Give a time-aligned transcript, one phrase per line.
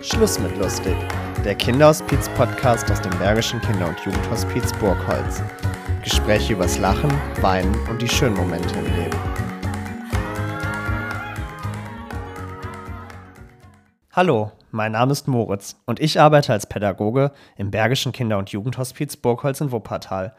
[0.00, 0.94] Schluss mit lustig.
[1.44, 5.42] Der Kinderhospiz-Podcast aus dem Bergischen Kinder- und Jugendhospiz Burgholz.
[6.04, 7.10] Gespräche übers Lachen,
[7.40, 9.18] Weinen und die schönen Momente im Leben.
[14.12, 19.16] Hallo, mein Name ist Moritz und ich arbeite als Pädagoge im Bergischen Kinder- und Jugendhospiz
[19.16, 20.32] Burgholz in Wuppertal.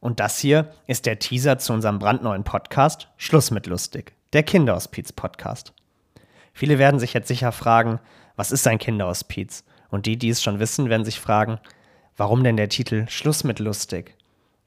[0.00, 5.72] Und das hier ist der Teaser zu unserem brandneuen Podcast Schluss mit lustig, der Kinderhospiz-Podcast.
[6.52, 7.98] Viele werden sich jetzt sicher fragen,
[8.36, 9.64] was ist ein Kinderhospiz?
[9.90, 11.58] Und die, die es schon wissen, werden sich fragen,
[12.16, 14.14] warum denn der Titel Schluss mit lustig?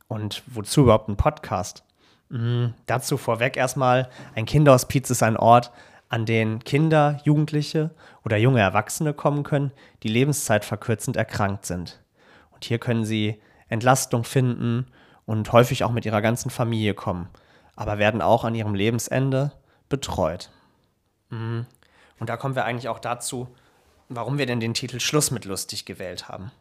[0.07, 1.83] Und wozu überhaupt ein Podcast?
[2.29, 5.71] Mhm, dazu vorweg erstmal, ein Kinderhospiz ist ein Ort,
[6.09, 7.91] an den Kinder, Jugendliche
[8.25, 12.01] oder junge Erwachsene kommen können, die lebenszeitverkürzend erkrankt sind.
[12.51, 14.87] Und hier können sie Entlastung finden
[15.25, 17.29] und häufig auch mit ihrer ganzen Familie kommen,
[17.75, 19.51] aber werden auch an ihrem Lebensende
[19.87, 20.49] betreut.
[22.19, 23.47] Und da kommen wir eigentlich auch dazu,
[24.09, 26.51] warum wir denn den Titel Schluss mit lustig gewählt haben.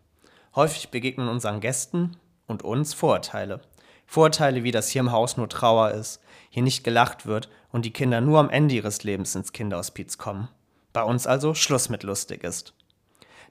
[0.55, 3.61] Häufig begegnen unseren Gästen und uns Vorurteile.
[4.07, 7.93] Vorurteile wie, dass hier im Haus nur Trauer ist, hier nicht gelacht wird und die
[7.93, 10.49] Kinder nur am Ende ihres Lebens ins Kinderhospiz kommen.
[10.93, 12.73] Bei uns also Schluss mit lustig ist.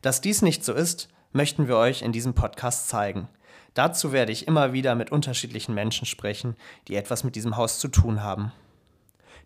[0.01, 3.27] Dass dies nicht so ist, möchten wir euch in diesem Podcast zeigen.
[3.73, 6.55] Dazu werde ich immer wieder mit unterschiedlichen Menschen sprechen,
[6.87, 8.51] die etwas mit diesem Haus zu tun haben.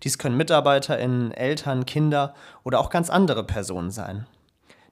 [0.04, 4.26] Dies können MitarbeiterInnen, Eltern, Kinder oder auch ganz andere Personen sein.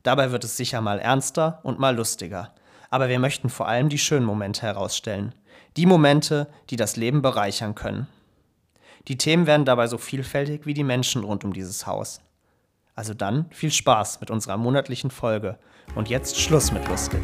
[0.03, 2.53] Dabei wird es sicher mal ernster und mal lustiger.
[2.89, 5.35] Aber wir möchten vor allem die schönen Momente herausstellen.
[5.77, 8.07] Die Momente, die das Leben bereichern können.
[9.07, 12.21] Die Themen werden dabei so vielfältig wie die Menschen rund um dieses Haus.
[12.95, 15.57] Also dann viel Spaß mit unserer monatlichen Folge.
[15.95, 17.21] Und jetzt Schluss mit lustig.